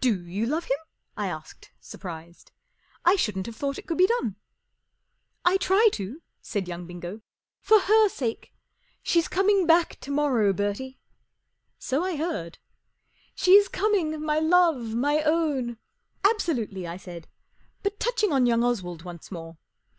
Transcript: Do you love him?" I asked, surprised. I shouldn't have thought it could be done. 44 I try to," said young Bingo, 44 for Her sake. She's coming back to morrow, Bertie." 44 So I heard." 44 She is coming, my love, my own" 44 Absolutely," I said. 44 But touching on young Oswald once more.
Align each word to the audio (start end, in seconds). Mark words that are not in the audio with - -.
Do 0.24 0.30
you 0.30 0.46
love 0.46 0.64
him?" 0.64 0.78
I 1.18 1.26
asked, 1.28 1.72
surprised. 1.78 2.52
I 3.04 3.16
shouldn't 3.16 3.44
have 3.44 3.56
thought 3.56 3.76
it 3.76 3.86
could 3.86 3.98
be 3.98 4.06
done. 4.06 4.36
44 5.44 5.52
I 5.52 5.56
try 5.58 5.88
to," 5.92 6.22
said 6.40 6.66
young 6.66 6.86
Bingo, 6.86 7.20
44 7.60 7.78
for 7.80 7.86
Her 7.92 8.08
sake. 8.08 8.54
She's 9.02 9.28
coming 9.28 9.66
back 9.66 10.00
to 10.00 10.10
morrow, 10.10 10.54
Bertie." 10.54 10.98
44 11.74 11.74
So 11.80 12.02
I 12.02 12.16
heard." 12.16 12.58
44 13.34 13.34
She 13.34 13.50
is 13.56 13.68
coming, 13.68 14.22
my 14.24 14.38
love, 14.38 14.94
my 14.94 15.20
own" 15.20 15.76
44 16.22 16.30
Absolutely," 16.32 16.86
I 16.86 16.96
said. 16.96 17.26
44 17.82 17.82
But 17.82 18.00
touching 18.00 18.32
on 18.32 18.46
young 18.46 18.64
Oswald 18.64 19.02
once 19.04 19.30
more. 19.30 19.58